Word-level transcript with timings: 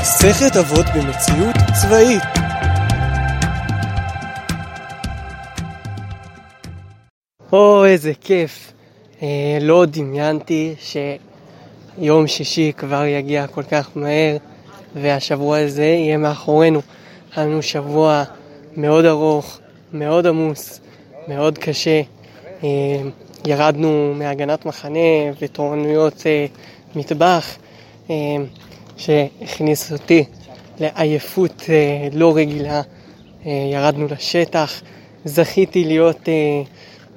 מסכת 0.00 0.56
אבות 0.56 0.86
במציאות 0.94 1.56
צבאית 1.82 2.22
או, 7.52 7.84
איזה 7.84 8.12
כיף. 8.20 8.72
אה, 9.22 9.58
לא 9.60 9.84
דמיינתי 9.84 10.74
שיום 11.98 12.26
שישי 12.26 12.72
כבר 12.76 13.04
יגיע 13.04 13.46
כל 13.46 13.62
כך 13.62 13.90
מהר 13.94 14.36
והשבוע 14.94 15.58
הזה 15.58 15.84
יהיה 15.84 16.16
מאחורינו. 16.16 16.80
היה 17.36 17.46
לנו 17.46 17.62
שבוע 17.62 18.24
מאוד 18.76 19.04
ארוך, 19.04 19.58
מאוד 19.92 20.26
עמוס, 20.26 20.80
מאוד 21.28 21.58
קשה. 21.58 22.02
אה, 22.64 22.68
ירדנו 23.46 24.14
מהגנת 24.16 24.66
מחנה 24.66 24.98
ותורנויות 25.40 26.22
אה, 26.26 26.46
מטבח 26.96 27.56
אה, 28.10 28.14
שהכניס 28.96 29.92
אותי 29.92 30.24
לעייפות 30.80 31.62
אה, 31.68 32.08
לא 32.12 32.36
רגילה. 32.36 32.82
אה, 33.46 33.70
ירדנו 33.72 34.06
לשטח, 34.10 34.82
זכיתי 35.24 35.84
להיות 35.84 36.28
אה, 36.28 36.62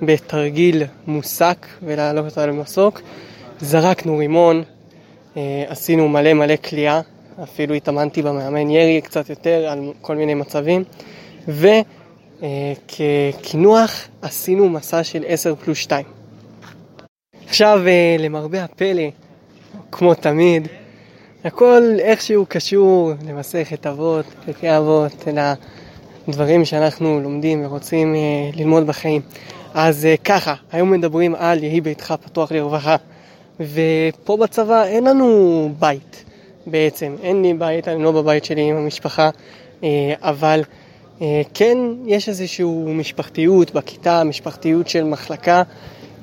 בתרגיל 0.02 0.84
מוסק 1.08 1.68
ולעלות 1.84 2.38
על 2.38 2.52
מסוק. 2.52 3.02
זרקנו 3.60 4.18
רימון, 4.18 4.64
עשינו 5.68 6.10
מלא 6.10 6.34
מלא 6.34 6.56
כליאה, 6.56 7.02
אפילו 7.44 7.74
התאמנתי 7.74 8.22
במאמן 8.22 8.70
ירי 8.70 9.02
קצת 9.02 9.30
יותר 9.30 9.70
על 9.70 9.94
כל 10.02 10.16
מיני 10.16 10.34
מצבים, 10.34 10.84
וכקינוח 12.88 14.08
עשינו 14.22 14.70
מסע 14.70 15.04
של 15.04 15.24
10 15.28 15.56
פלוס 15.56 15.78
2. 15.78 16.06
עכשיו, 17.48 17.82
למרבה 18.20 18.64
הפלא, 18.64 19.04
כמו 19.92 20.14
תמיד, 20.14 20.68
הכל 21.46 21.82
איכשהו 22.00 22.46
קשור 22.50 23.12
למסכת 23.28 23.88
אבות, 23.88 24.26
פרקי 24.46 24.78
אבות, 24.78 25.28
לדברים 26.28 26.66
שאנחנו 26.66 27.20
לומדים 27.20 27.66
ורוצים 27.66 28.16
אה, 28.16 28.20
ללמוד 28.54 28.88
בחיים. 28.88 29.22
אז 29.74 30.06
אה, 30.06 30.16
ככה, 30.18 30.56
היום 30.72 30.92
מדברים 30.92 31.36
על 31.36 31.64
יהי 31.64 31.82
ביתך 31.82 32.14
פתוח 32.26 32.52
לרווחה, 32.52 32.96
ופה 33.60 34.38
בצבא 34.38 34.84
אין 34.84 35.04
לנו 35.04 35.70
בית 35.80 36.24
בעצם, 36.66 37.16
אין 37.24 37.42
לי 37.42 37.54
בית, 37.54 37.88
אני 37.88 38.04
לא 38.04 38.12
בבית 38.12 38.46
שלי 38.46 38.62
עם 38.62 38.76
המשפחה, 38.76 39.30
אה, 39.84 40.14
אבל 40.22 40.62
אה, 41.22 41.42
כן 41.54 41.78
יש 42.06 42.30
איזושהי 42.30 42.66
משפחתיות 42.86 43.72
בכיתה, 43.74 44.24
משפחתיות 44.24 44.88
של 44.88 45.04
מחלקה, 45.04 45.64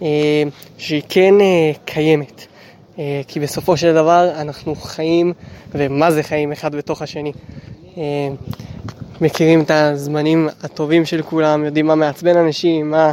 אה, 0.03 0.43
שהיא 0.79 1.03
כן 1.09 1.41
אה, 1.41 1.73
קיימת. 1.85 2.47
אה, 2.99 3.21
כי 3.29 3.41
בסופו 3.41 3.77
של 3.77 3.95
דבר 3.95 4.31
אנחנו 4.41 4.75
חיים, 4.75 5.33
ומה 5.75 6.11
זה 6.11 6.23
חיים 6.23 6.53
אחד 6.53 6.75
בתוך 6.75 7.03
השני. 7.03 7.33
אה, 7.99 8.03
מכירים 9.21 9.61
את 9.61 9.71
הזמנים 9.71 10.49
הטובים 10.63 11.05
של 11.05 11.23
כולם, 11.23 11.65
יודעים 11.65 11.87
מה 11.87 11.95
מעצבן 11.95 12.37
אנשים, 12.37 12.91
מה 12.91 13.13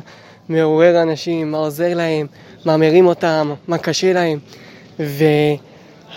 מעורר 0.50 1.02
אנשים, 1.02 1.52
מה 1.52 1.58
עוזר 1.58 1.94
להם, 1.94 2.28
מה 2.66 2.78
מרים 2.78 3.08
אותם, 3.08 3.54
מה 3.68 3.78
קשה 3.78 4.14
להם. 4.14 4.40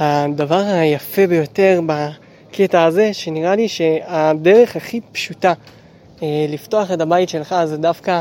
והדבר 0.00 0.62
היפה 0.66 1.26
ביותר 1.26 1.80
בקטע 1.86 2.84
הזה, 2.84 3.12
שנראה 3.12 3.56
לי 3.56 3.68
שהדרך 3.68 4.76
הכי 4.76 5.00
פשוטה 5.12 5.52
אה, 6.22 6.46
לפתוח 6.48 6.92
את 6.92 7.00
הבית 7.00 7.28
שלך 7.28 7.54
זה 7.64 7.76
דווקא, 7.76 8.20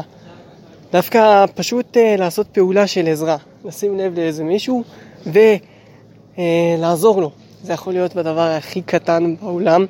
דווקא 0.92 1.46
פשוט 1.56 1.98
לעשות 2.18 2.48
פעולה 2.48 2.88
של 2.88 3.08
עזרה. 3.08 3.38
לשים 3.66 3.98
לב 3.98 4.20
לאיזה 4.20 4.44
מישהו 4.44 4.84
ולעזור 5.28 7.22
לו. 7.22 7.32
זה 7.64 7.74
יכול 7.74 7.94
להיות 7.94 8.16
בדבר 8.16 8.42
הכי 8.58 8.82
קטן 8.82 9.36
בעולם, 9.36 9.86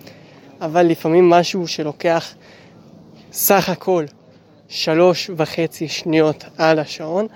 אבל 0.61 0.83
לפעמים 0.85 1.29
משהו 1.29 1.67
שלוקח 1.67 2.33
סך 3.31 3.69
הכל 3.69 4.05
שלוש 4.67 5.29
וחצי 5.37 5.87
שניות 5.87 6.45
על 6.57 6.79
השעון, 6.79 7.27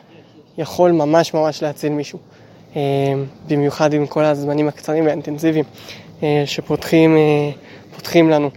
יכול 0.57 0.91
ממש 0.91 1.34
ממש 1.34 1.63
להציל 1.63 1.91
מישהו. 1.91 2.19
אה, 2.75 2.81
במיוחד 3.47 3.94
עם 3.94 4.07
כל 4.07 4.24
הזמנים 4.24 4.68
הקצרים 4.68 5.06
והאינטנסיביים 5.06 5.66
אה, 6.24 6.44
שפותחים 6.45 7.18
אה, 7.18 8.22
לנו 8.29 8.50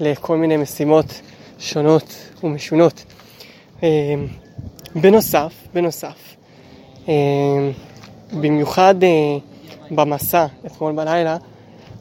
לכל 0.00 0.36
מיני 0.36 0.56
משימות 0.56 1.20
שונות 1.58 2.30
ומשונות. 2.42 3.04
בנוסף, 4.94 5.52
בנוסף, 5.74 6.36
במיוחד 8.40 8.94
במסע 9.90 10.46
אתמול 10.66 10.92
בלילה, 10.92 11.36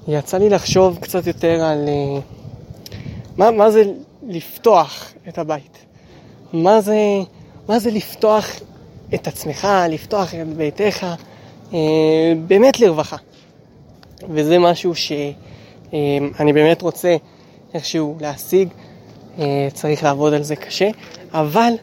יצא 0.08 0.38
לי 0.38 0.50
לחשוב 0.50 0.98
קצת 1.02 1.28
יותר 1.28 1.64
על 1.64 1.90
מה, 3.38 3.52
מה 3.52 3.72
זה 3.72 3.84
לפתוח 4.28 5.14
את 5.28 5.38
הבית. 5.38 5.86
מה 6.54 6.82
זה, 6.82 6.98
מה 7.70 7.80
זה 7.80 7.92
לפתוח 7.92 8.50
את 9.14 9.28
עצמך, 9.28 9.68
לפתוח 9.90 10.34
את 10.34 10.48
ביתך, 10.48 11.08
אה, 11.74 11.80
באמת 12.48 12.80
לרווחה. 12.80 13.18
וזה 14.30 14.60
משהו 14.60 14.96
שאני 14.96 15.34
אה, 16.40 16.54
באמת 16.54 16.82
רוצה 16.82 17.16
איכשהו 17.74 18.18
להשיג, 18.22 18.68
אה, 19.40 19.68
צריך 19.74 20.04
לעבוד 20.04 20.34
על 20.34 20.44
זה 20.44 20.56
קשה, 20.56 20.90
אבל 21.32 21.74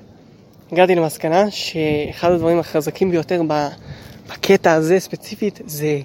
הגעתי 0.72 0.94
למסקנה 0.94 1.50
שאחד 1.50 2.30
הדברים 2.30 2.58
החזקים 2.58 3.10
ביותר 3.10 3.42
בקטע 4.30 4.72
הזה 4.72 5.00
ספציפית 5.00 5.60
זה 5.66 6.00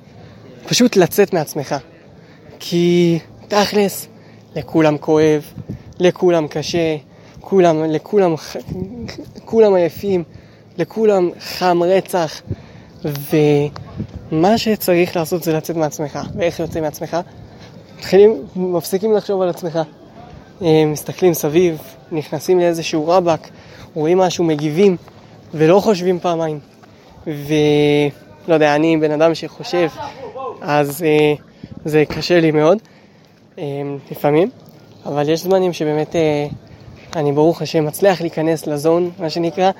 פשוט 0.67 0.95
לצאת 0.95 1.33
מעצמך. 1.33 1.75
כי 2.59 3.19
תכלס, 3.47 4.07
לכולם 4.55 4.97
כואב, 4.97 5.43
לכולם 5.99 6.47
קשה, 6.47 6.95
כולם, 7.39 7.83
לכולם, 7.83 8.35
כולם 9.45 9.75
עייפים, 9.75 10.23
לכולם 10.77 11.29
חם 11.39 11.79
רצח, 11.83 12.41
ומה 14.31 14.57
שצריך 14.57 15.15
לעשות 15.15 15.43
זה 15.43 15.53
לצאת 15.53 15.75
מעצמך. 15.75 16.19
ואיך 16.35 16.59
יוצא 16.59 16.81
מעצמך? 16.81 17.17
מתחילים, 17.97 18.41
מפסיקים 18.55 19.13
לחשוב 19.13 19.41
על 19.41 19.49
עצמך. 19.49 19.79
אה, 20.61 20.83
מסתכלים 20.85 21.33
סביב, 21.33 21.77
נכנסים 22.11 22.59
לאיזשהו 22.59 23.07
רבאק, 23.07 23.49
רואים 23.93 24.17
משהו, 24.17 24.43
מגיבים, 24.43 24.97
ולא 25.53 25.79
חושבים 25.79 26.19
פעמיים. 26.19 26.74
ולא 27.27 28.53
יודע, 28.53 28.75
אני 28.75 28.97
בן 28.97 29.11
אדם 29.11 29.35
שחושב, 29.35 29.87
אז 30.61 31.03
אה, 31.03 31.33
זה 31.85 32.03
קשה 32.09 32.39
לי 32.39 32.51
מאוד, 32.51 32.77
אה, 33.59 33.63
לפעמים, 34.11 34.49
אבל 35.05 35.29
יש 35.29 35.43
זמנים 35.43 35.73
שבאמת 35.73 36.15
אני 37.15 37.31
ברוך 37.31 37.61
השם 37.61 37.85
מצליח 37.85 38.21
להיכנס 38.21 38.67
לזון, 38.67 39.11
מה 39.19 39.29
שנקרא, 39.29 39.71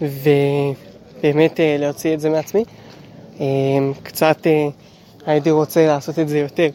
ובאמת 0.00 1.60
אה, 1.60 1.76
להוציא 1.78 2.14
את 2.14 2.20
זה 2.20 2.30
מעצמי. 2.30 2.64
אה, 3.40 3.46
קצת 4.02 4.46
אה, 4.46 4.68
הייתי 5.26 5.50
רוצה 5.50 5.86
לעשות 5.86 6.18
את 6.18 6.28
זה 6.28 6.38
יותר. 6.38 6.68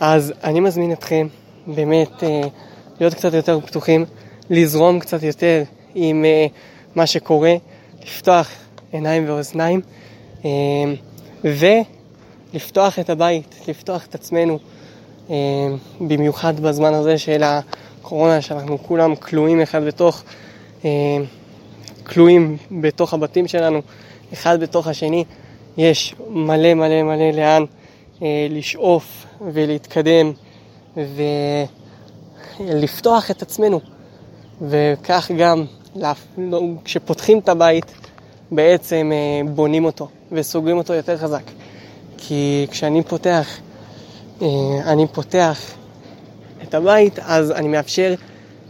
אז 0.00 0.32
אני 0.44 0.60
מזמין 0.60 0.92
אתכם 0.92 1.26
באמת 1.66 2.22
להיות 3.00 3.14
קצת 3.14 3.34
יותר 3.34 3.60
פתוחים, 3.60 4.04
לזרום 4.50 5.00
קצת 5.00 5.22
יותר 5.22 5.62
עם 5.94 6.24
מה 6.94 7.06
שקורה, 7.06 7.54
לפתוח 8.02 8.50
עיניים 8.92 9.28
ואוזניים, 9.28 9.80
ולפתוח 11.44 12.98
את 12.98 13.10
הבית, 13.10 13.54
לפתוח 13.68 14.06
את 14.06 14.14
עצמנו, 14.14 14.58
במיוחד 16.00 16.60
בזמן 16.60 16.94
הזה 16.94 17.18
של. 17.18 17.42
הקורונה, 18.08 18.40
שאנחנו 18.40 18.78
כולם 18.82 19.16
כלואים 19.16 19.60
אחד 19.60 19.84
בתוך, 19.84 20.22
אה, 20.84 20.90
כלואים 22.06 22.56
בתוך 22.70 23.14
הבתים 23.14 23.48
שלנו, 23.48 23.82
אחד 24.32 24.60
בתוך 24.60 24.86
השני, 24.86 25.24
יש 25.76 26.14
מלא 26.30 26.74
מלא 26.74 27.02
מלא 27.02 27.30
לאן 27.30 27.64
אה, 28.22 28.46
לשאוף 28.50 29.26
ולהתקדם 29.52 30.32
ולפתוח 32.60 33.30
את 33.30 33.42
עצמנו. 33.42 33.80
וכך 34.62 35.30
גם, 35.38 35.64
כשפותחים 36.84 37.38
את 37.38 37.48
הבית, 37.48 37.92
בעצם 38.50 39.12
אה, 39.12 39.52
בונים 39.52 39.84
אותו 39.84 40.08
וסוגרים 40.32 40.78
אותו 40.78 40.94
יותר 40.94 41.16
חזק. 41.16 41.42
כי 42.16 42.66
כשאני 42.70 43.02
פותח, 43.02 43.58
אה, 44.42 44.46
אני 44.86 45.06
פותח 45.12 45.74
את 46.62 46.74
הבית, 46.74 47.18
אז 47.18 47.50
אני 47.50 47.68
מאפשר 47.68 48.14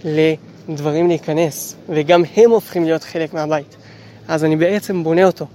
לדברים 0.05 1.09
להיכנס, 1.09 1.77
וגם 1.89 2.23
הם 2.37 2.51
הופכים 2.51 2.85
להיות 2.85 3.03
חלק 3.03 3.35
מהבית. 3.35 3.77
אז 4.29 4.45
אני 4.45 4.57
בעצם 4.57 5.05
בונה 5.05 5.25
אותו, 5.25 5.47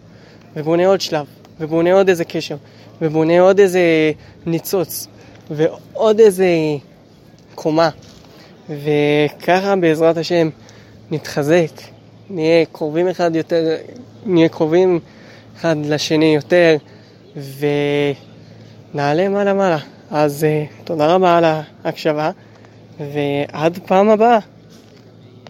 ובונה 0.55 0.87
עוד 0.87 1.01
שלב, 1.01 1.25
ובונה 1.59 1.93
עוד 1.93 2.09
איזה 2.09 2.25
קשר, 2.25 2.55
ובונה 3.01 3.41
עוד 3.41 3.59
איזה 3.59 3.81
ניצוץ, 4.45 5.07
ועוד 5.51 6.19
איזה 6.19 6.47
קומה. 7.55 7.89
וככה 8.69 9.75
בעזרת 9.75 10.17
השם 10.17 10.49
נתחזק, 11.11 11.92
נהיה 12.29 12.65
קרובים 12.65 13.07
אחד 13.07 13.35
יותר, 13.35 13.75
נהיה 14.25 14.49
קרובים 14.49 14.99
אחד 15.57 15.75
לשני 15.85 16.35
יותר, 16.35 16.75
ונעלה 18.93 19.29
מעלה 19.29 19.53
מעלה. 19.53 19.77
אז 20.11 20.43
uh, 20.43 20.83
תודה 20.83 21.15
רבה 21.15 21.37
על 21.37 21.43
ההקשבה, 21.83 22.31
ועד 22.99 23.79
פעם 23.85 24.09
הבאה. 24.09 24.39